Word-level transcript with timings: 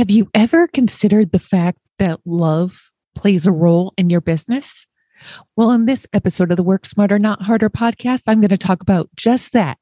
Have 0.00 0.10
you 0.10 0.30
ever 0.32 0.66
considered 0.66 1.30
the 1.30 1.38
fact 1.38 1.76
that 1.98 2.20
love 2.24 2.90
plays 3.14 3.46
a 3.46 3.52
role 3.52 3.92
in 3.98 4.08
your 4.08 4.22
business? 4.22 4.86
Well, 5.56 5.72
in 5.72 5.84
this 5.84 6.06
episode 6.14 6.50
of 6.50 6.56
the 6.56 6.62
Work 6.62 6.86
Smarter, 6.86 7.18
Not 7.18 7.42
Harder 7.42 7.68
podcast, 7.68 8.22
I'm 8.26 8.40
going 8.40 8.48
to 8.48 8.56
talk 8.56 8.80
about 8.80 9.10
just 9.14 9.52
that. 9.52 9.76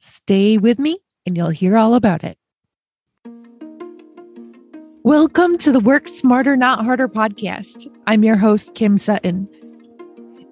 Stay 0.00 0.58
with 0.58 0.78
me 0.78 0.98
and 1.24 1.34
you'll 1.34 1.48
hear 1.48 1.78
all 1.78 1.94
about 1.94 2.24
it. 2.24 2.36
Welcome 5.02 5.56
to 5.56 5.72
the 5.72 5.80
Work 5.80 6.08
Smarter, 6.08 6.58
Not 6.58 6.84
Harder 6.84 7.08
podcast. 7.08 7.90
I'm 8.06 8.22
your 8.22 8.36
host, 8.36 8.74
Kim 8.74 8.98
Sutton. 8.98 9.48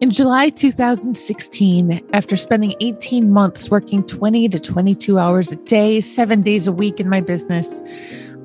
In 0.00 0.10
July 0.10 0.48
2016, 0.48 2.00
after 2.14 2.34
spending 2.38 2.74
18 2.80 3.30
months 3.30 3.68
working 3.70 4.06
20 4.06 4.48
to 4.48 4.58
22 4.58 5.18
hours 5.18 5.52
a 5.52 5.56
day, 5.56 6.00
seven 6.00 6.40
days 6.40 6.66
a 6.66 6.72
week 6.72 6.98
in 6.98 7.10
my 7.10 7.20
business, 7.20 7.82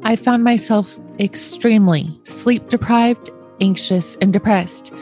I 0.08 0.16
found 0.16 0.46
myself 0.46 0.98
extremely 1.20 2.18
sleep 2.24 2.70
deprived, 2.70 3.30
anxious, 3.60 4.16
and 4.22 4.32
depressed. 4.32 4.94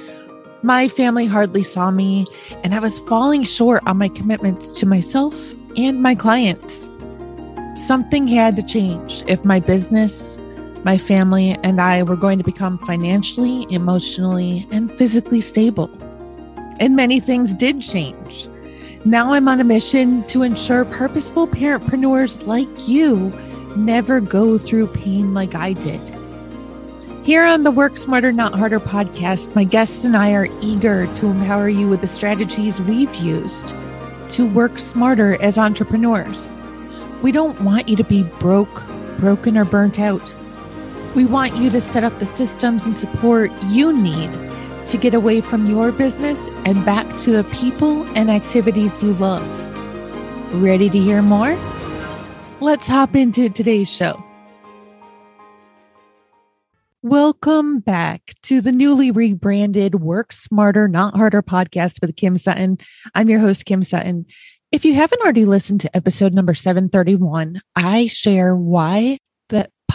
My 0.64 0.88
family 0.88 1.28
hardly 1.28 1.62
saw 1.62 1.92
me, 1.92 2.26
and 2.64 2.74
I 2.74 2.80
was 2.80 3.02
falling 3.02 3.44
short 3.44 3.84
on 3.86 4.00
my 4.00 4.10
commitments 4.10 4.72
to 4.80 4.88
myself 4.88 5.36
and 5.78 6.02
my 6.02 6.16
clients. 6.16 6.90
Something 7.76 8.28
had 8.28 8.56
to 8.56 8.64
change 8.64 9.24
if 9.28 9.46
my 9.46 9.60
business, 9.60 10.40
my 10.84 10.98
family, 10.98 11.52
and 11.62 11.80
I 11.80 12.02
were 12.02 12.16
going 12.16 12.40
to 12.40 12.44
become 12.44 12.80
financially, 12.80 13.68
emotionally, 13.70 14.68
and 14.72 14.92
physically 14.92 15.40
stable. 15.40 15.92
And 16.80 16.96
many 16.96 17.20
things 17.20 17.54
did 17.54 17.84
change. 17.84 18.50
Now 19.06 19.34
I'm 19.34 19.48
on 19.48 19.62
a 19.62 19.64
mission 19.64 20.24
to 20.30 20.42
ensure 20.42 20.84
purposeful 20.84 21.46
parentpreneurs 21.46 22.48
like 22.48 22.88
you 22.88 23.32
never 23.76 24.20
go 24.20 24.58
through 24.58 24.88
pain 24.88 25.34
like 25.34 25.56
I 25.56 25.74
did. 25.74 26.02
Here 27.24 27.44
on 27.44 27.64
the 27.64 27.72
Work 27.72 27.98
Smarter, 27.98 28.32
Not 28.32 28.54
Harder 28.54 28.80
podcast, 28.80 29.56
my 29.56 29.64
guests 29.64 30.04
and 30.04 30.16
I 30.16 30.34
are 30.34 30.48
eager 30.62 31.08
to 31.16 31.28
empower 31.28 31.70
you 31.70 31.90
with 31.90 32.02
the 32.02 32.08
strategies 32.08 32.80
we've 32.82 33.14
used 33.16 33.74
to 34.30 34.48
work 34.48 34.80
smarter 34.80 35.42
as 35.42 35.58
entrepreneurs. 35.58 36.52
We 37.22 37.32
don't 37.32 37.60
want 37.62 37.88
you 37.88 37.96
to 37.96 38.04
be 38.04 38.24
broke, 38.24 38.84
broken, 39.18 39.58
or 39.58 39.66
burnt 39.66 40.00
out. 40.00 40.36
We 41.16 41.26
want 41.26 41.56
you 41.56 41.70
to 41.72 41.82
set 41.82 42.04
up 42.04 42.20
the 42.20 42.26
systems 42.26 42.86
and 42.86 42.98
support 42.98 43.52
you 43.64 43.92
need 43.92 44.30
to 44.88 44.98
get 44.98 45.14
away 45.14 45.42
from 45.42 45.68
your 45.68 45.92
business 45.92 46.48
and 46.66 46.86
back 46.86 47.08
to 47.22 47.32
the 47.32 47.44
people 47.46 48.04
and 48.16 48.30
activities 48.30 49.02
you 49.02 49.14
love. 49.14 49.44
Ready 50.62 50.90
to 50.90 51.00
hear 51.00 51.22
more? 51.22 51.58
Let's 52.66 52.88
hop 52.88 53.16
into 53.16 53.48
today's 53.48 53.88
show. 53.88 54.24
Welcome 57.04 57.78
back 57.78 58.34
to 58.42 58.60
the 58.60 58.72
newly 58.72 59.12
rebranded 59.12 60.02
Work 60.02 60.34
Smarter, 60.34 60.88
Not 60.88 61.16
Harder 61.16 61.44
podcast 61.44 62.02
with 62.02 62.16
Kim 62.16 62.40
Sutton. 62.40 62.80
I'm 63.14 63.30
your 63.30 63.38
host, 63.38 63.66
Kim 63.66 63.84
Sutton. 63.84 64.26
If 64.72 64.84
you 64.84 64.96
haven't 64.96 65.22
already 65.22 65.46
listened 65.46 65.82
to 65.82 65.96
episode 65.96 66.34
number 66.34 66.56
731, 66.56 67.62
I 67.76 68.08
share 68.08 68.56
why 68.56 69.20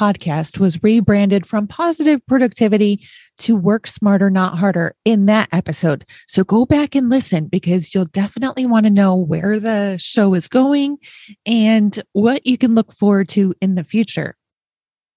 podcast 0.01 0.59
was 0.59 0.83
rebranded 0.83 1.47
from 1.47 1.67
positive 1.67 2.25
productivity 2.27 3.07
to 3.37 3.55
work 3.55 3.87
smarter, 3.87 4.31
not 4.31 4.57
harder 4.57 4.95
in 5.05 5.27
that 5.27 5.47
episode. 5.53 6.07
So 6.27 6.43
go 6.43 6.65
back 6.65 6.95
and 6.95 7.11
listen 7.11 7.49
because 7.49 7.95
you'll 7.95 8.07
definitely 8.07 8.65
want 8.65 8.87
to 8.87 8.91
know 8.91 9.15
where 9.15 9.61
the 9.61 9.99
show 9.99 10.33
is 10.33 10.49
going 10.49 10.97
and 11.45 12.03
what 12.13 12.47
you 12.47 12.57
can 12.57 12.73
look 12.73 12.95
forward 12.95 13.29
to 13.31 13.55
in 13.61 13.75
the 13.75 13.85
future. 13.85 14.37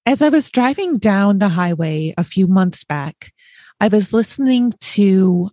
As 0.06 0.22
I 0.22 0.28
was 0.28 0.52
driving 0.52 0.98
down 0.98 1.40
the 1.40 1.48
highway 1.48 2.14
a 2.18 2.26
few 2.26 2.48
months 2.48 2.84
back, 2.84 3.32
I 3.80 3.88
was 3.88 4.12
listening 4.12 4.74
to 4.82 5.50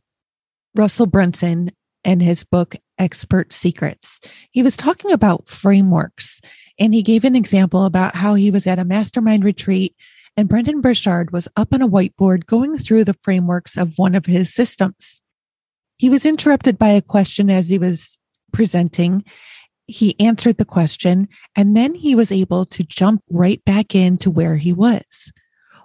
Russell 0.75 1.07
Brunson 1.07 1.71
and 2.05 2.21
his 2.21 2.43
book, 2.43 2.75
Expert 3.01 3.53
Secrets. 3.53 4.21
He 4.53 4.63
was 4.63 4.77
talking 4.77 5.11
about 5.11 5.49
frameworks 5.49 6.41
and 6.79 6.95
he 6.95 7.03
gave 7.03 7.25
an 7.25 7.35
example 7.35 7.85
about 7.85 8.15
how 8.15 8.35
he 8.35 8.51
was 8.51 8.67
at 8.67 8.79
a 8.79 8.85
mastermind 8.85 9.45
retreat 9.45 9.97
and 10.37 10.49
Brendon 10.49 10.81
Burchard 10.81 11.33
was 11.33 11.49
up 11.57 11.75
on 11.75 11.83
a 11.83 11.89
whiteboard 11.89 12.47
going 12.47 12.79
through 12.79 13.05
the 13.05 13.17
frameworks 13.21 13.77
of 13.77 13.99
one 13.99 14.15
of 14.15 14.27
his 14.27 14.55
systems. 14.55 15.21
He 15.99 16.09
was 16.09 16.25
interrupted 16.25 16.79
by 16.79 16.91
a 16.91 17.03
question 17.03 17.51
as 17.51 17.69
he 17.69 17.79
was 17.79 18.19
presenting. 18.53 19.25
He 19.87 20.19
answered 20.21 20.59
the 20.59 20.65
question 20.65 21.29
and 21.57 21.77
then 21.77 21.95
he 21.95 22.15
was 22.15 22.31
able 22.31 22.65
to 22.67 22.85
jump 22.85 23.23
right 23.29 23.63
back 23.65 23.95
into 23.95 24.31
where 24.31 24.57
he 24.57 24.73
was. 24.73 25.33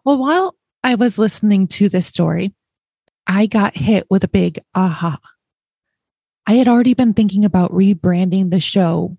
Well, 0.03 0.19
while 0.19 0.55
I 0.83 0.95
was 0.95 1.17
listening 1.17 1.67
to 1.69 1.89
this 1.89 2.07
story, 2.07 2.53
I 3.25 3.47
got 3.47 3.75
hit 3.75 4.05
with 4.09 4.23
a 4.23 4.29
big 4.29 4.59
aha. 4.75 5.17
I 6.47 6.53
had 6.53 6.67
already 6.67 6.93
been 6.93 7.13
thinking 7.13 7.43
about 7.43 7.71
rebranding 7.71 8.51
the 8.51 8.59
show 8.59 9.17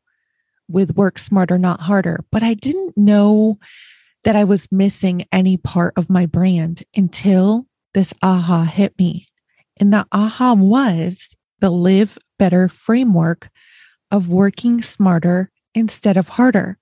with 0.69 0.97
Work 0.97 1.19
Smarter, 1.19 1.59
Not 1.59 1.81
Harder, 1.81 2.25
but 2.31 2.43
I 2.43 2.55
didn't 2.55 2.97
know 2.97 3.59
that 4.23 4.37
I 4.37 4.45
was 4.45 4.71
missing 4.71 5.27
any 5.33 5.57
part 5.57 5.95
of 5.97 6.11
my 6.11 6.27
brand 6.27 6.85
until 6.97 7.67
this 7.95 8.15
aha 8.23 8.63
hit 8.63 8.97
me. 8.99 9.27
And 9.79 9.93
the 9.93 10.07
aha 10.13 10.55
was 10.55 11.31
the 11.61 11.71
live 11.71 12.17
better 12.39 12.69
framework 12.69 13.49
of 14.11 14.29
working 14.29 14.83
smarter 14.83 15.51
instead 15.75 16.17
of 16.17 16.29
harder. 16.31 16.79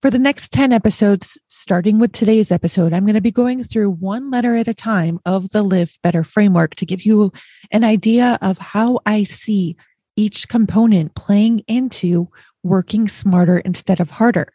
For 0.00 0.10
the 0.10 0.18
next 0.18 0.50
10 0.52 0.72
episodes, 0.72 1.36
starting 1.48 1.98
with 1.98 2.12
today's 2.12 2.50
episode, 2.50 2.94
I'm 2.94 3.04
going 3.04 3.16
to 3.16 3.20
be 3.20 3.30
going 3.30 3.62
through 3.62 3.90
one 3.90 4.30
letter 4.30 4.56
at 4.56 4.66
a 4.66 4.72
time 4.72 5.20
of 5.26 5.50
the 5.50 5.62
Live 5.62 5.98
Better 6.02 6.24
framework 6.24 6.74
to 6.76 6.86
give 6.86 7.02
you 7.04 7.30
an 7.70 7.84
idea 7.84 8.38
of 8.40 8.56
how 8.56 9.00
I 9.04 9.24
see 9.24 9.76
each 10.16 10.48
component 10.48 11.14
playing 11.14 11.64
into 11.68 12.30
working 12.62 13.08
smarter 13.08 13.58
instead 13.58 14.00
of 14.00 14.08
harder. 14.08 14.54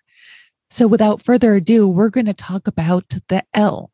So 0.72 0.88
without 0.88 1.22
further 1.22 1.53
ado, 1.53 1.88
we're 1.88 2.09
going 2.09 2.25
to 2.25 2.33
talk 2.33 2.66
about 2.66 3.07
the 3.27 3.44
L. 3.53 3.91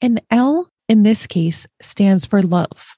And 0.00 0.22
L 0.30 0.70
in 0.88 1.02
this 1.02 1.26
case 1.26 1.66
stands 1.82 2.24
for 2.24 2.40
love. 2.40 2.97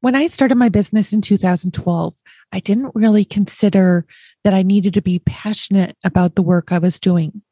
When 0.00 0.14
I 0.14 0.28
started 0.28 0.54
my 0.54 0.68
business 0.68 1.12
in 1.12 1.22
2012, 1.22 2.14
I 2.52 2.60
didn't 2.60 2.92
really 2.94 3.24
consider 3.24 4.06
that 4.44 4.54
I 4.54 4.62
needed 4.62 4.94
to 4.94 5.02
be 5.02 5.18
passionate 5.18 5.96
about 6.04 6.36
the 6.36 6.42
work 6.42 6.70
I 6.70 6.78
was 6.78 7.00
doing. 7.00 7.42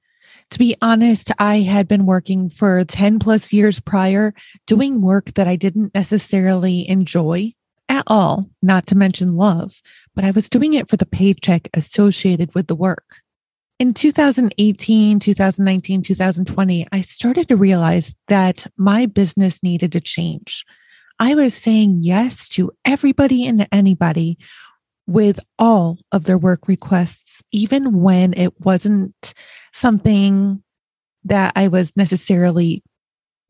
To 0.50 0.58
be 0.58 0.76
honest, 0.80 1.32
I 1.40 1.62
had 1.62 1.88
been 1.88 2.06
working 2.06 2.48
for 2.48 2.84
10 2.84 3.18
plus 3.18 3.52
years 3.52 3.80
prior, 3.80 4.32
doing 4.64 5.00
work 5.00 5.34
that 5.34 5.48
I 5.48 5.56
didn't 5.56 5.92
necessarily 5.92 6.88
enjoy 6.88 7.52
at 7.88 8.04
all, 8.06 8.48
not 8.62 8.86
to 8.86 8.96
mention 8.96 9.34
love, 9.34 9.80
but 10.14 10.24
I 10.24 10.30
was 10.30 10.48
doing 10.48 10.74
it 10.74 10.88
for 10.88 10.96
the 10.96 11.06
paycheck 11.06 11.68
associated 11.74 12.54
with 12.54 12.68
the 12.68 12.76
work. 12.76 13.22
In 13.80 13.90
2018, 13.90 15.18
2019, 15.18 16.02
2020, 16.02 16.86
I 16.92 17.00
started 17.00 17.48
to 17.48 17.56
realize 17.56 18.14
that 18.28 18.68
my 18.76 19.06
business 19.06 19.62
needed 19.64 19.90
to 19.92 20.00
change. 20.00 20.64
I 21.18 21.34
was 21.34 21.54
saying 21.54 21.98
yes 22.02 22.48
to 22.50 22.72
everybody 22.84 23.46
and 23.46 23.66
anybody 23.72 24.38
with 25.06 25.40
all 25.58 25.98
of 26.12 26.24
their 26.24 26.38
work 26.38 26.68
requests, 26.68 27.42
even 27.52 28.00
when 28.00 28.34
it 28.34 28.60
wasn't 28.60 29.34
something 29.72 30.62
that 31.24 31.52
I 31.56 31.68
was 31.68 31.92
necessarily 31.96 32.82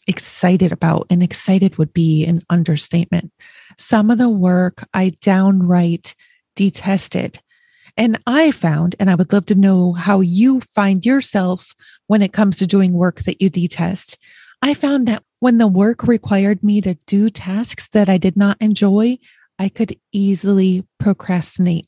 excited 0.06 0.71
about. 0.71 1.06
And 1.10 1.22
excited 1.22 1.78
would 1.78 1.93
be 1.93 2.25
an 2.25 2.43
understatement. 2.50 3.32
Some 3.78 4.10
of 4.10 4.19
the 4.19 4.31
work 4.31 4.87
I 4.94 5.10
downright 5.21 6.15
detested. 6.55 7.41
And 7.97 8.21
I 8.26 8.50
found, 8.50 8.94
and 9.00 9.10
I 9.10 9.15
would 9.15 9.32
love 9.32 9.47
to 9.47 9.55
know 9.55 9.94
how 9.94 10.21
you 10.21 10.60
find 10.60 11.05
yourself 11.05 11.75
when 12.06 12.22
it 12.22 12.32
comes 12.32 12.59
to 12.59 12.66
doing 12.66 12.93
work 12.93 13.21
that 13.22 13.41
you 13.41 13.49
detest. 13.49 14.19
I 14.67 14.75
found 14.75 15.07
that 15.07 15.23
when 15.39 15.59
the 15.59 15.69
work 15.69 16.09
required 16.09 16.65
me 16.65 16.81
to 16.81 16.95
do 17.07 17.31
tasks 17.31 17.89
that 17.91 18.09
I 18.09 18.19
did 18.19 18.37
not 18.37 18.57
enjoy, 18.61 19.19
I 19.61 19.69
could 19.69 19.97
easily 20.11 20.85
procrastinate. 20.99 21.87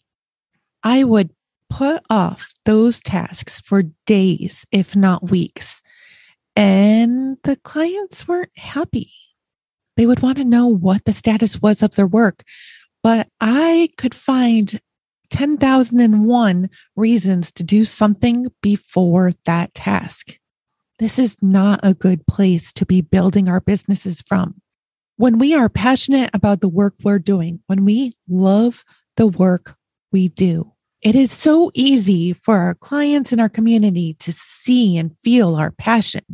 I 0.85 1.03
would 1.03 1.31
put 1.69 2.05
off 2.09 2.53
those 2.67 3.01
tasks 3.01 3.61
for 3.61 3.83
days, 4.07 4.65
if 4.71 4.95
not 4.95 5.29
weeks. 5.29 5.83
And 6.55 7.39
the 7.43 7.57
clients 7.57 8.29
weren't 8.29 8.57
happy. 8.57 9.11
They 9.97 10.07
would 10.07 10.23
want 10.23 10.39
to 10.39 10.45
know 10.45 10.69
what 10.69 11.05
the 11.05 11.13
status 11.13 11.61
was 11.61 11.83
of 11.83 11.97
their 11.97 12.07
work. 12.07 12.45
But 13.03 13.27
I 13.41 13.89
could 13.97 14.15
find 14.15 14.81
10,001 15.31 16.71
reasons 16.95 17.51
to 17.53 17.65
do 17.65 17.85
something 17.85 18.53
before 18.63 19.33
that 19.47 19.75
task. 19.75 20.39
This 20.99 21.17
is 21.21 21.37
not 21.41 21.79
a 21.85 21.95
good 21.95 22.27
place 22.27 22.73
to 22.73 22.85
be 22.85 23.03
building 23.03 23.49
our 23.49 23.61
businesses 23.61 24.21
from. 24.21 24.61
When 25.17 25.39
we 25.39 25.55
are 25.55 25.69
passionate 25.69 26.29
about 26.35 26.61
the 26.61 26.69
work 26.69 26.95
we're 27.05 27.21
doing, 27.21 27.61
when 27.69 27.85
we 27.85 28.15
love 28.29 28.83
the 29.17 29.29
work 29.29 29.77
we 30.11 30.27
do, 30.29 30.73
It 31.01 31.15
is 31.15 31.31
so 31.31 31.71
easy 31.75 32.33
for 32.33 32.57
our 32.57 32.75
clients 32.75 33.31
and 33.31 33.41
our 33.41 33.49
community 33.49 34.15
to 34.15 34.33
see 34.33 34.99
and 34.99 35.17
feel 35.23 35.55
our 35.55 35.71
passion. 35.71 36.25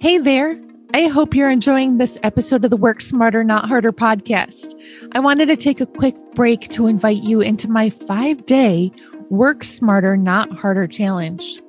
Hey 0.00 0.18
there. 0.18 0.60
I 0.92 1.06
hope 1.06 1.34
you're 1.34 1.50
enjoying 1.50 1.98
this 1.98 2.18
episode 2.22 2.64
of 2.64 2.70
the 2.70 2.76
Work 2.76 3.00
Smarter, 3.00 3.42
Not 3.42 3.68
Harder 3.68 3.92
podcast. 3.92 4.74
I 5.12 5.20
wanted 5.20 5.46
to 5.46 5.56
take 5.56 5.80
a 5.80 5.86
quick 5.86 6.16
break 6.34 6.68
to 6.70 6.86
invite 6.88 7.22
you 7.22 7.40
into 7.40 7.68
my 7.68 7.90
five 7.90 8.44
day 8.46 8.90
Work 9.30 9.64
Smarter, 9.64 10.16
Not 10.16 10.50
Harder 10.52 10.86
challenge. 10.86 11.60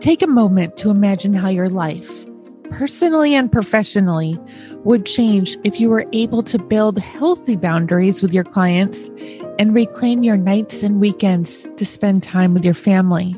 Take 0.00 0.22
a 0.22 0.26
moment 0.26 0.76
to 0.78 0.90
imagine 0.90 1.34
how 1.34 1.48
your 1.48 1.68
life, 1.68 2.26
personally 2.70 3.34
and 3.34 3.50
professionally, 3.50 4.38
would 4.84 5.06
change 5.06 5.56
if 5.64 5.80
you 5.80 5.88
were 5.88 6.06
able 6.12 6.42
to 6.42 6.58
build 6.58 6.98
healthy 6.98 7.56
boundaries 7.56 8.20
with 8.20 8.34
your 8.34 8.44
clients 8.44 9.10
and 9.58 9.74
reclaim 9.74 10.22
your 10.22 10.36
nights 10.36 10.82
and 10.82 11.00
weekends 11.00 11.66
to 11.76 11.86
spend 11.86 12.22
time 12.22 12.54
with 12.54 12.64
your 12.64 12.74
family. 12.74 13.34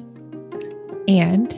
And 1.07 1.53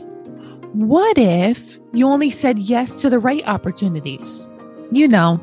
what 0.72 1.16
if 1.16 1.78
you 1.92 2.06
only 2.06 2.30
said 2.30 2.58
yes 2.58 3.00
to 3.00 3.08
the 3.08 3.18
right 3.18 3.46
opportunities? 3.46 4.46
You 4.90 5.08
know, 5.08 5.40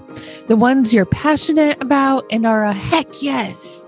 the 0.48 0.56
ones 0.56 0.94
you're 0.94 1.06
passionate 1.06 1.82
about 1.82 2.26
and 2.32 2.46
are 2.46 2.64
a 2.64 2.74
heck 2.74 3.22
yes, 3.22 3.85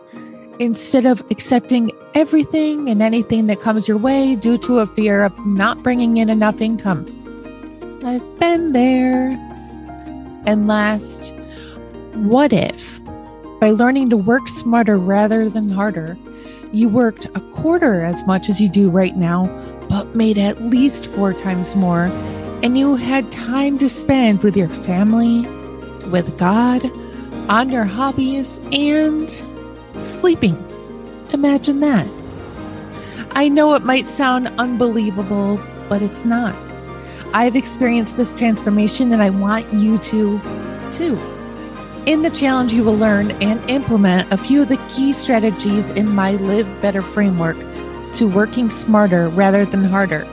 instead 0.60 1.06
of 1.06 1.24
accepting 1.32 1.92
everything 2.14 2.90
and 2.90 3.02
anything 3.02 3.48
that 3.48 3.60
comes 3.60 3.88
your 3.88 3.98
way 3.98 4.36
due 4.36 4.58
to 4.58 4.80
a 4.80 4.88
fear 4.88 5.24
of 5.24 5.46
not 5.46 5.84
bringing 5.84 6.18
in 6.18 6.30
enough 6.30 6.62
income. 6.62 7.06
I've 8.04 8.40
been 8.40 8.72
there. 8.72 9.30
And 10.46 10.68
last, 10.68 11.34
what 12.14 12.54
if 12.54 13.00
by 13.60 13.72
learning 13.72 14.10
to 14.12 14.18
work 14.18 14.48
smarter 14.48 14.98
rather 14.98 15.50
than 15.50 15.70
harder, 15.70 16.18
you 16.72 16.90
worked 16.90 17.26
a 17.26 17.42
quarter 17.52 18.04
as 18.04 18.26
much 18.26 18.50
as 18.50 18.62
you 18.62 18.70
do 18.70 18.90
right 18.90 19.16
now, 19.16 19.48
but 19.90 20.16
made 20.16 20.38
at 20.38 20.62
least 20.62 21.08
four 21.08 21.34
times 21.34 21.76
more, 21.76 22.06
and 22.64 22.78
you 22.78 22.96
had 22.96 23.32
time 23.32 23.78
to 23.80 23.90
spend 23.90 24.44
with 24.44 24.58
your 24.58 24.70
family, 24.70 25.42
with 26.10 26.38
God, 26.38 26.90
on 27.50 27.70
your 27.70 27.86
hobbies, 27.86 28.60
and 28.72 29.30
sleeping. 29.98 30.56
Imagine 31.34 31.80
that. 31.82 32.08
I 33.32 33.50
know 33.50 33.74
it 33.76 33.84
might 33.84 34.08
sound 34.08 34.48
unbelievable, 34.58 35.60
but 35.90 36.02
it's 36.02 36.26
not. 36.26 36.56
I've 37.34 37.56
experienced 37.56 38.18
this 38.18 38.34
transformation 38.34 39.12
and 39.14 39.22
I 39.22 39.30
want 39.30 39.72
you 39.74 39.98
to 39.98 40.40
too. 40.92 41.20
In 42.06 42.22
the 42.22 42.30
challenge, 42.30 42.74
you 42.74 42.86
will 42.86 42.96
learn 42.96 43.32
and 43.42 43.60
implement 43.70 44.32
a 44.32 44.38
few 44.38 44.62
of 44.62 44.70
the 44.70 44.78
key 44.90 45.12
strategies 45.12 45.90
in 45.90 46.16
my 46.16 46.32
Live 46.32 46.82
Better 46.82 47.02
framework 47.02 47.58
to 48.14 48.30
working 48.30 48.70
smarter 48.70 49.28
rather 49.30 49.66
than 49.66 49.84
harder. 49.84 50.26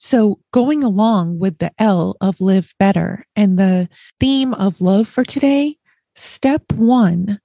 So, 0.00 0.38
going 0.52 0.84
along 0.84 1.38
with 1.38 1.58
the 1.58 1.70
L 1.78 2.16
of 2.20 2.40
live 2.40 2.72
better 2.78 3.26
and 3.36 3.58
the 3.58 3.90
theme 4.18 4.54
of 4.54 4.80
love 4.80 5.06
for 5.06 5.22
today, 5.24 5.76
step 6.14 6.62
one 6.72 7.40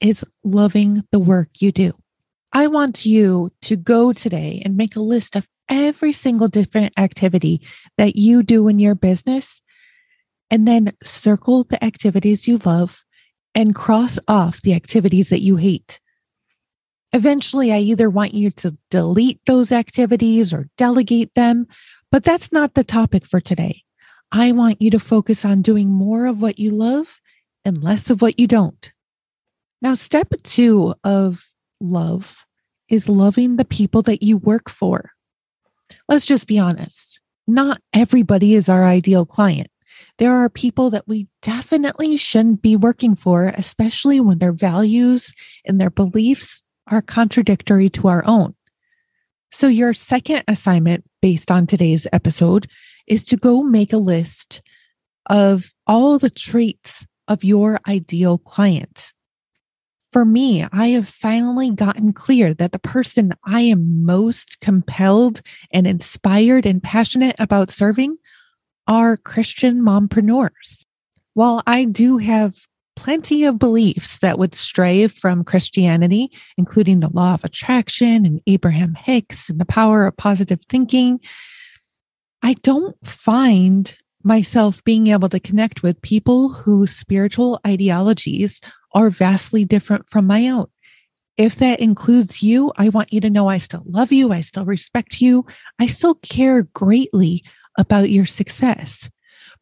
is 0.00 0.24
loving 0.42 1.04
the 1.12 1.18
work 1.18 1.48
you 1.58 1.70
do. 1.72 1.92
I 2.52 2.68
want 2.68 3.04
you 3.04 3.52
to 3.62 3.76
go 3.76 4.12
today 4.14 4.62
and 4.64 4.76
make 4.76 4.96
a 4.96 5.00
list 5.00 5.36
of 5.36 5.46
every 5.68 6.12
single 6.12 6.48
different 6.48 6.92
activity 6.98 7.60
that 7.96 8.16
you 8.16 8.42
do 8.42 8.68
in 8.68 8.78
your 8.78 8.94
business, 8.94 9.60
and 10.50 10.66
then 10.66 10.92
circle 11.02 11.64
the 11.64 11.82
activities 11.84 12.48
you 12.48 12.58
love 12.58 13.04
and 13.54 13.74
cross 13.74 14.18
off 14.28 14.62
the 14.62 14.74
activities 14.74 15.28
that 15.30 15.42
you 15.42 15.56
hate. 15.56 16.00
Eventually, 17.12 17.72
I 17.72 17.78
either 17.78 18.10
want 18.10 18.34
you 18.34 18.50
to 18.50 18.76
delete 18.90 19.40
those 19.46 19.72
activities 19.72 20.52
or 20.52 20.68
delegate 20.76 21.34
them, 21.34 21.66
but 22.12 22.24
that's 22.24 22.52
not 22.52 22.74
the 22.74 22.84
topic 22.84 23.26
for 23.26 23.40
today. 23.40 23.82
I 24.30 24.52
want 24.52 24.82
you 24.82 24.90
to 24.90 25.00
focus 25.00 25.44
on 25.44 25.62
doing 25.62 25.88
more 25.88 26.26
of 26.26 26.42
what 26.42 26.58
you 26.58 26.70
love 26.70 27.20
and 27.64 27.82
less 27.82 28.10
of 28.10 28.20
what 28.20 28.38
you 28.38 28.46
don't. 28.46 28.92
Now, 29.80 29.94
step 29.94 30.32
two 30.42 30.94
of 31.02 31.48
love 31.80 32.44
is 32.88 33.08
loving 33.08 33.56
the 33.56 33.64
people 33.64 34.02
that 34.02 34.22
you 34.22 34.36
work 34.36 34.68
for. 34.68 35.12
Let's 36.08 36.26
just 36.26 36.46
be 36.46 36.58
honest. 36.58 37.20
Not 37.46 37.80
everybody 37.92 38.54
is 38.54 38.68
our 38.68 38.84
ideal 38.84 39.24
client. 39.24 39.68
There 40.18 40.32
are 40.32 40.48
people 40.48 40.90
that 40.90 41.08
we 41.08 41.28
definitely 41.42 42.16
shouldn't 42.16 42.62
be 42.62 42.76
working 42.76 43.16
for, 43.16 43.48
especially 43.56 44.20
when 44.20 44.38
their 44.38 44.52
values 44.52 45.32
and 45.64 45.80
their 45.80 45.90
beliefs 45.90 46.62
are 46.88 47.02
contradictory 47.02 47.88
to 47.90 48.08
our 48.08 48.24
own. 48.26 48.54
So, 49.50 49.66
your 49.66 49.94
second 49.94 50.42
assignment 50.46 51.04
based 51.22 51.50
on 51.50 51.66
today's 51.66 52.06
episode 52.12 52.68
is 53.06 53.24
to 53.26 53.36
go 53.36 53.62
make 53.62 53.92
a 53.92 53.98
list 53.98 54.60
of 55.30 55.70
all 55.86 56.18
the 56.18 56.30
traits 56.30 57.06
of 57.28 57.44
your 57.44 57.80
ideal 57.88 58.38
client. 58.38 59.12
For 60.12 60.24
me, 60.24 60.64
I 60.72 60.88
have 60.88 61.08
finally 61.08 61.70
gotten 61.70 62.12
clear 62.12 62.54
that 62.54 62.72
the 62.72 62.78
person 62.78 63.34
I 63.44 63.60
am 63.62 64.04
most 64.04 64.60
compelled 64.60 65.42
and 65.70 65.86
inspired 65.86 66.64
and 66.64 66.82
passionate 66.82 67.36
about 67.38 67.70
serving 67.70 68.16
are 68.86 69.18
Christian 69.18 69.82
mompreneurs. 69.82 70.86
While 71.34 71.62
I 71.66 71.84
do 71.84 72.16
have 72.18 72.54
plenty 72.96 73.44
of 73.44 73.60
beliefs 73.60 74.18
that 74.18 74.40
would 74.40 74.54
stray 74.54 75.06
from 75.06 75.44
Christianity, 75.44 76.32
including 76.56 76.98
the 76.98 77.10
law 77.10 77.34
of 77.34 77.44
attraction 77.44 78.26
and 78.26 78.40
Abraham 78.48 78.94
Hicks 78.94 79.48
and 79.48 79.60
the 79.60 79.64
power 79.64 80.04
of 80.04 80.16
positive 80.16 80.60
thinking. 80.68 81.20
I 82.42 82.54
don't 82.54 82.96
find 83.06 83.94
myself 84.24 84.82
being 84.82 85.06
able 85.06 85.28
to 85.28 85.38
connect 85.38 85.84
with 85.84 86.02
people 86.02 86.48
whose 86.48 86.90
spiritual 86.90 87.60
ideologies 87.64 88.60
are 88.92 89.10
vastly 89.10 89.64
different 89.64 90.08
from 90.08 90.26
my 90.26 90.48
own. 90.48 90.66
If 91.36 91.56
that 91.56 91.80
includes 91.80 92.42
you, 92.42 92.72
I 92.76 92.88
want 92.88 93.12
you 93.12 93.20
to 93.20 93.30
know 93.30 93.48
I 93.48 93.58
still 93.58 93.84
love 93.86 94.12
you. 94.12 94.32
I 94.32 94.40
still 94.40 94.64
respect 94.64 95.20
you. 95.20 95.46
I 95.78 95.86
still 95.86 96.16
care 96.16 96.62
greatly 96.62 97.44
about 97.78 98.10
your 98.10 98.26
success. 98.26 99.08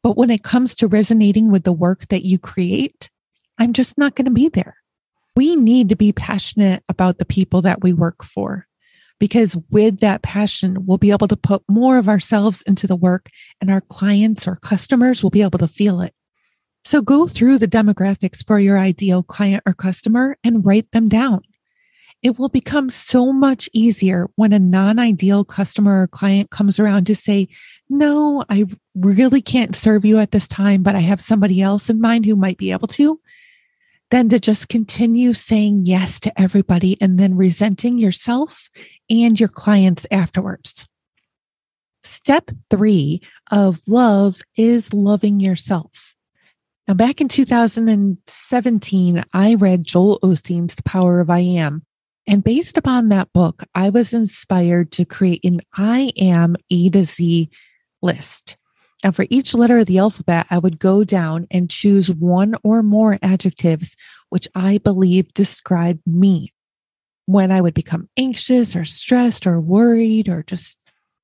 But 0.02 0.16
when 0.16 0.30
it 0.30 0.42
comes 0.42 0.74
to 0.76 0.86
resonating 0.86 1.50
with 1.50 1.64
the 1.64 1.72
work 1.72 2.08
that 2.08 2.24
you 2.24 2.38
create, 2.38 3.10
I'm 3.58 3.72
just 3.72 3.98
not 3.98 4.14
going 4.14 4.24
to 4.24 4.30
be 4.30 4.48
there. 4.48 4.76
We 5.34 5.54
need 5.54 5.90
to 5.90 5.96
be 5.96 6.12
passionate 6.12 6.82
about 6.88 7.18
the 7.18 7.26
people 7.26 7.60
that 7.62 7.82
we 7.82 7.92
work 7.92 8.24
for 8.24 8.66
because 9.18 9.56
with 9.70 10.00
that 10.00 10.22
passion, 10.22 10.86
we'll 10.86 10.98
be 10.98 11.10
able 11.10 11.28
to 11.28 11.36
put 11.36 11.62
more 11.68 11.98
of 11.98 12.08
ourselves 12.08 12.62
into 12.62 12.86
the 12.86 12.96
work 12.96 13.28
and 13.60 13.70
our 13.70 13.80
clients 13.80 14.46
or 14.46 14.56
customers 14.56 15.22
will 15.22 15.30
be 15.30 15.42
able 15.42 15.58
to 15.58 15.68
feel 15.68 16.00
it. 16.00 16.14
So 16.86 17.02
go 17.02 17.26
through 17.26 17.58
the 17.58 17.66
demographics 17.66 18.46
for 18.46 18.60
your 18.60 18.78
ideal 18.78 19.24
client 19.24 19.64
or 19.66 19.72
customer 19.72 20.38
and 20.44 20.64
write 20.64 20.92
them 20.92 21.08
down. 21.08 21.40
It 22.22 22.38
will 22.38 22.48
become 22.48 22.90
so 22.90 23.32
much 23.32 23.68
easier 23.72 24.28
when 24.36 24.52
a 24.52 24.60
non 24.60 25.00
ideal 25.00 25.44
customer 25.44 26.02
or 26.02 26.06
client 26.06 26.50
comes 26.50 26.78
around 26.78 27.06
to 27.06 27.16
say, 27.16 27.48
No, 27.88 28.44
I 28.48 28.66
really 28.94 29.42
can't 29.42 29.74
serve 29.74 30.04
you 30.04 30.20
at 30.20 30.30
this 30.30 30.46
time, 30.46 30.84
but 30.84 30.94
I 30.94 31.00
have 31.00 31.20
somebody 31.20 31.60
else 31.60 31.90
in 31.90 32.00
mind 32.00 32.24
who 32.24 32.36
might 32.36 32.56
be 32.56 32.70
able 32.70 32.86
to 32.86 33.20
than 34.12 34.28
to 34.28 34.38
just 34.38 34.68
continue 34.68 35.34
saying 35.34 35.86
yes 35.86 36.20
to 36.20 36.40
everybody 36.40 36.96
and 37.00 37.18
then 37.18 37.36
resenting 37.36 37.98
yourself 37.98 38.70
and 39.10 39.40
your 39.40 39.48
clients 39.48 40.06
afterwards. 40.12 40.86
Step 42.04 42.48
three 42.70 43.22
of 43.50 43.80
love 43.88 44.40
is 44.56 44.94
loving 44.94 45.40
yourself. 45.40 46.15
Now, 46.88 46.94
back 46.94 47.20
in 47.20 47.26
2017, 47.26 49.24
I 49.32 49.54
read 49.56 49.82
Joel 49.82 50.20
Osteen's 50.22 50.76
The 50.76 50.84
Power 50.84 51.18
of 51.18 51.28
I 51.28 51.40
Am. 51.40 51.82
And 52.28 52.44
based 52.44 52.78
upon 52.78 53.08
that 53.08 53.32
book, 53.32 53.64
I 53.74 53.90
was 53.90 54.12
inspired 54.12 54.92
to 54.92 55.04
create 55.04 55.44
an 55.44 55.62
I 55.74 56.12
am 56.16 56.54
A 56.70 56.88
to 56.90 57.02
Z 57.02 57.50
list. 58.02 58.56
And 59.02 59.16
for 59.16 59.26
each 59.30 59.52
letter 59.52 59.78
of 59.80 59.86
the 59.86 59.98
alphabet, 59.98 60.46
I 60.48 60.58
would 60.58 60.78
go 60.78 61.02
down 61.02 61.48
and 61.50 61.68
choose 61.68 62.12
one 62.12 62.54
or 62.62 62.84
more 62.84 63.18
adjectives 63.20 63.96
which 64.30 64.46
I 64.54 64.78
believe 64.78 65.34
describe 65.34 66.00
me. 66.06 66.52
When 67.26 67.50
I 67.50 67.60
would 67.60 67.74
become 67.74 68.08
anxious 68.16 68.76
or 68.76 68.84
stressed 68.84 69.44
or 69.44 69.60
worried 69.60 70.28
or 70.28 70.44
just 70.44 70.78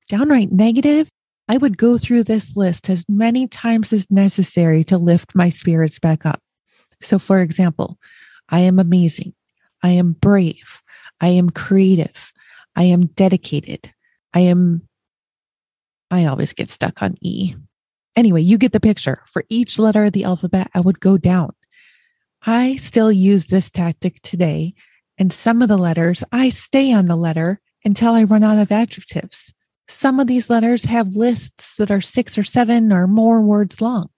downright 0.09 0.51
negative, 0.51 1.09
I 1.47 1.57
would 1.57 1.77
go 1.77 1.97
through 1.97 2.23
this 2.23 2.55
list 2.55 2.89
as 2.89 3.05
many 3.09 3.47
times 3.47 3.91
as 3.91 4.09
necessary 4.09 4.83
to 4.85 4.97
lift 4.97 5.35
my 5.35 5.49
spirits 5.49 5.99
back 5.99 6.25
up. 6.25 6.41
So, 7.01 7.19
for 7.19 7.41
example, 7.41 7.99
I 8.49 8.59
am 8.59 8.79
amazing. 8.79 9.33
I 9.81 9.89
am 9.89 10.13
brave. 10.13 10.81
I 11.19 11.29
am 11.29 11.49
creative. 11.49 12.31
I 12.75 12.83
am 12.83 13.07
dedicated. 13.07 13.93
I 14.33 14.41
am, 14.41 14.87
I 16.09 16.25
always 16.25 16.53
get 16.53 16.69
stuck 16.69 17.01
on 17.01 17.17
E. 17.21 17.55
Anyway, 18.15 18.41
you 18.41 18.57
get 18.57 18.71
the 18.71 18.79
picture. 18.79 19.21
For 19.25 19.43
each 19.49 19.77
letter 19.77 20.05
of 20.05 20.13
the 20.13 20.23
alphabet, 20.23 20.69
I 20.73 20.79
would 20.79 20.99
go 20.99 21.17
down. 21.17 21.53
I 22.45 22.75
still 22.77 23.11
use 23.11 23.47
this 23.47 23.69
tactic 23.69 24.21
today. 24.21 24.73
And 25.17 25.31
some 25.31 25.61
of 25.61 25.67
the 25.67 25.77
letters, 25.77 26.23
I 26.31 26.49
stay 26.49 26.93
on 26.93 27.05
the 27.05 27.15
letter 27.15 27.59
until 27.85 28.13
I 28.13 28.23
run 28.23 28.43
out 28.43 28.59
of 28.59 28.71
adjectives. 28.71 29.53
Some 29.87 30.19
of 30.19 30.27
these 30.27 30.49
letters 30.49 30.85
have 30.85 31.15
lists 31.15 31.75
that 31.75 31.91
are 31.91 32.01
six 32.01 32.37
or 32.37 32.43
seven 32.43 32.91
or 32.91 33.07
more 33.07 33.41
words 33.41 33.81
long. 33.81 34.09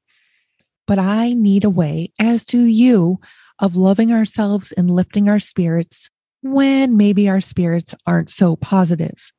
But 0.87 0.99
I 0.99 1.33
need 1.33 1.63
a 1.63 1.69
way, 1.69 2.11
as 2.19 2.45
do 2.45 2.63
you, 2.63 3.19
of 3.59 3.75
loving 3.75 4.11
ourselves 4.11 4.71
and 4.71 4.91
lifting 4.91 5.27
our 5.27 5.39
spirits 5.39 6.09
when 6.41 6.95
maybe 6.95 7.27
our 7.27 7.41
spirits 7.41 7.95
aren't 8.05 8.29
so 8.29 8.55
positive. 8.55 9.31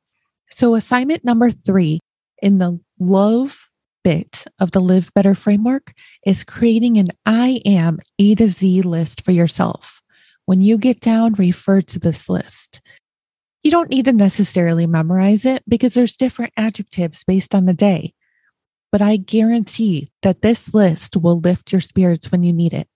So, 0.51 0.75
assignment 0.75 1.23
number 1.23 1.51
three 1.51 1.99
in 2.41 2.57
the 2.57 2.79
love 2.99 3.67
bit 4.03 4.45
of 4.59 4.71
the 4.71 4.81
Live 4.81 5.13
Better 5.13 5.35
framework 5.35 5.93
is 6.25 6.43
creating 6.43 6.97
an 6.97 7.09
I 7.25 7.61
am 7.65 7.99
A 8.19 8.35
to 8.35 8.47
Z 8.47 8.81
list 8.81 9.23
for 9.23 9.31
yourself. 9.31 10.01
When 10.45 10.61
you 10.61 10.77
get 10.77 11.01
down, 11.01 11.33
refer 11.33 11.81
to 11.81 11.99
this 11.99 12.29
list. 12.29 12.81
You 13.67 13.71
don't 13.71 13.89
need 13.89 14.05
to 14.05 14.13
necessarily 14.13 14.87
memorize 14.87 15.43
it 15.43 15.61
because 15.67 15.93
there's 15.93 16.15
different 16.15 16.53
adjectives 16.55 17.25
based 17.25 17.53
on 17.53 17.65
the 17.65 17.73
day. 17.73 18.13
But 18.93 19.01
I 19.01 19.17
guarantee 19.17 20.09
that 20.21 20.41
this 20.41 20.73
list 20.73 21.17
will 21.17 21.39
lift 21.39 21.73
your 21.73 21.81
spirits 21.81 22.31
when 22.31 22.43
you 22.43 22.53
need 22.53 22.73
it. 22.73 22.87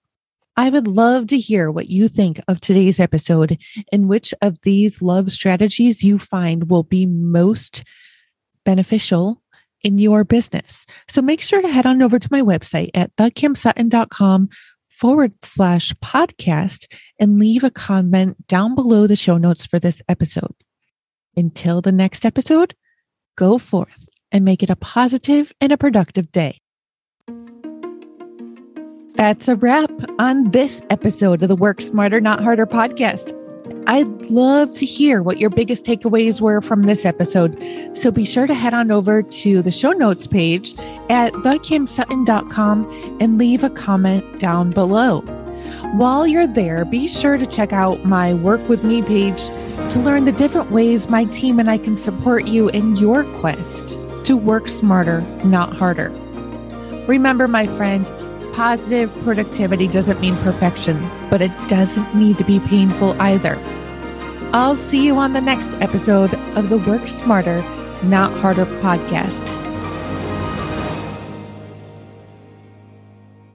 I 0.55 0.69
would 0.69 0.87
love 0.87 1.27
to 1.27 1.37
hear 1.37 1.69
what 1.69 1.89
you 1.89 2.07
think 2.07 2.39
of 2.47 2.61
today's 2.61 3.01
episode 3.01 3.57
and 3.91 4.07
which 4.07 4.33
of 4.41 4.61
these 4.61 5.01
love 5.01 5.33
strategies 5.33 6.05
you 6.05 6.17
find 6.17 6.69
will 6.69 6.83
be 6.83 7.05
most 7.05 7.83
beneficial 8.63 9.41
in 9.83 9.97
your 9.97 10.23
business. 10.23 10.85
So 11.09 11.21
make 11.21 11.41
sure 11.41 11.61
to 11.61 11.67
head 11.67 11.85
on 11.85 12.01
over 12.01 12.17
to 12.17 12.29
my 12.31 12.41
website 12.41 12.91
at 12.93 13.13
thekimsutton.com 13.17 14.47
forward 15.01 15.33
slash 15.43 15.91
podcast 15.95 16.85
and 17.19 17.39
leave 17.39 17.63
a 17.63 17.71
comment 17.71 18.47
down 18.47 18.75
below 18.75 19.07
the 19.07 19.15
show 19.15 19.37
notes 19.37 19.65
for 19.65 19.79
this 19.79 20.01
episode. 20.07 20.53
Until 21.35 21.81
the 21.81 21.91
next 21.91 22.23
episode, 22.23 22.75
go 23.35 23.57
forth 23.57 24.07
and 24.31 24.45
make 24.45 24.61
it 24.61 24.69
a 24.69 24.75
positive 24.75 25.51
and 25.59 25.71
a 25.71 25.77
productive 25.77 26.31
day. 26.31 26.59
That's 29.15 29.47
a 29.47 29.55
wrap 29.55 29.91
on 30.19 30.51
this 30.51 30.81
episode 30.89 31.41
of 31.41 31.47
the 31.47 31.55
Work 31.55 31.81
Smarter, 31.81 32.21
Not 32.21 32.43
Harder 32.43 32.67
podcast. 32.67 33.37
I'd 33.87 34.07
love 34.29 34.71
to 34.71 34.85
hear 34.85 35.21
what 35.21 35.39
your 35.39 35.49
biggest 35.49 35.83
takeaways 35.85 36.39
were 36.39 36.61
from 36.61 36.83
this 36.83 37.05
episode. 37.05 37.57
So 37.93 38.11
be 38.11 38.23
sure 38.25 38.47
to 38.47 38.53
head 38.53 38.73
on 38.73 38.91
over 38.91 39.21
to 39.21 39.61
the 39.61 39.71
show 39.71 39.91
notes 39.91 40.27
page 40.27 40.73
at 41.09 41.33
thekimsutton.com 41.33 43.17
and 43.19 43.37
leave 43.37 43.63
a 43.63 43.69
comment 43.69 44.39
down 44.39 44.69
below. 44.69 45.21
While 45.93 46.25
you're 46.27 46.47
there, 46.47 46.85
be 46.85 47.07
sure 47.07 47.37
to 47.37 47.45
check 47.45 47.73
out 47.73 48.05
my 48.05 48.33
Work 48.33 48.67
With 48.69 48.83
Me 48.83 49.01
page 49.01 49.43
to 49.91 49.99
learn 49.99 50.25
the 50.25 50.31
different 50.31 50.71
ways 50.71 51.09
my 51.09 51.25
team 51.25 51.59
and 51.59 51.69
I 51.69 51.77
can 51.77 51.97
support 51.97 52.47
you 52.47 52.69
in 52.69 52.95
your 52.95 53.23
quest 53.39 53.89
to 54.25 54.37
work 54.37 54.69
smarter, 54.69 55.21
not 55.43 55.75
harder. 55.75 56.09
Remember, 57.07 57.47
my 57.47 57.65
friend, 57.65 58.05
positive 58.53 59.13
productivity 59.23 59.87
doesn't 59.87 60.19
mean 60.19 60.35
perfection, 60.37 61.01
but 61.29 61.41
it 61.41 61.51
doesn't 61.67 62.15
need 62.15 62.37
to 62.37 62.43
be 62.43 62.59
painful 62.59 63.19
either. 63.21 63.57
I'll 64.53 64.75
see 64.75 65.05
you 65.05 65.15
on 65.15 65.33
the 65.33 65.41
next 65.41 65.73
episode 65.75 66.33
of 66.57 66.69
the 66.69 66.77
Work 66.79 67.07
Smarter, 67.07 67.61
Not 68.03 68.31
Harder 68.39 68.65
podcast. 68.65 69.60